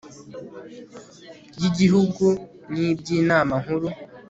y 1.59 1.63
igihugu 1.69 2.25
n 2.71 2.73
iby 2.89 3.07
Inama 3.19 3.53
Nkuru 3.63 3.87